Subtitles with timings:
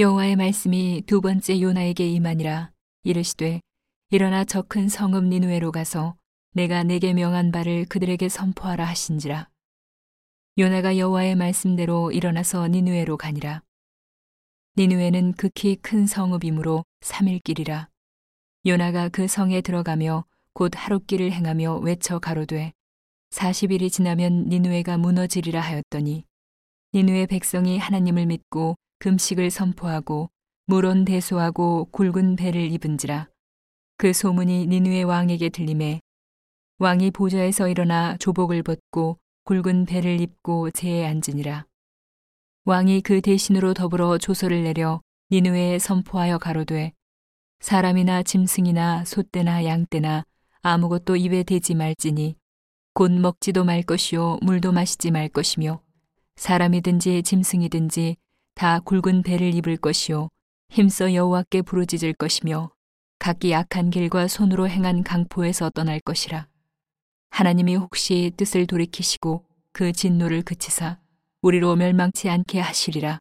[0.00, 2.72] 여호와의 말씀이 두 번째 요나에게 임하니라.
[3.02, 3.60] 이르시되
[4.08, 6.16] 일어나 저 큰 성읍 니누에로 가서
[6.54, 9.50] 내가 내게 명한 바를 그들에게 선포하라 하신지라.
[10.56, 13.62] 요나가 여호와의 말씀대로 일어나서 니누에로 가니라.
[14.78, 17.90] 니누에는 극히 큰 성읍이므로 3일 길이라.
[18.64, 20.24] 요나가 그 성에 들어가며
[20.54, 22.72] 곧 하룻길을 행하며 외쳐 가로되
[23.32, 26.24] 40일이 지나면 니누에가 무너지리라 하였더니
[26.94, 30.30] 니누의 백성이 하나님을 믿고 금식을 선포하고
[30.66, 33.28] 물온 대소하고 굵은 배를 입은지라
[33.96, 36.00] 그 소문이 니누의 왕에게 들림에
[36.78, 41.66] 왕이 보좌에서 일어나 조복을 벗고 굵은 배를 입고 제에 앉으니라.
[42.64, 46.92] 왕이 그 대신으로 더불어 조서를 내려 니누에에 선포하여 가로되
[47.60, 50.24] 사람이나 짐승이나 소떼나 양떼나
[50.62, 52.36] 아무것도 입에 대지 말지니
[52.94, 55.82] 곧 먹지도 말 것이요 물도 마시지 말 것이며
[56.36, 58.16] 사람이든지 짐승이든지
[58.60, 60.28] 다 굵은 배를 입을 것이요.
[60.68, 62.70] 힘써 여호와께 부르짖을 것이며
[63.18, 66.46] 각기 악한 길과 손으로 행한 강포에서 떠날 것이라.
[67.30, 71.00] 하나님이 혹시 뜻을 돌이키시고 그 진노를 그치사
[71.40, 73.18] 우리로 멸망치 않게 하시리라.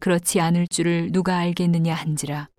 [0.00, 2.50] 그렇지 않을 줄을 누가 알겠느냐 한지라.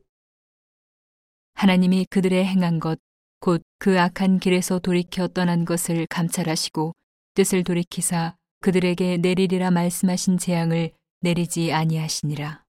[1.54, 3.00] 하나님이 그들의 행한 것
[3.42, 6.94] 곧 그 악한 길에서 돌이켜 떠난 것을 감찰하시고
[7.36, 12.67] 뜻을 돌이키사 그들에게 내리리라 말씀하신 재앙을 내리지 아니하시니라.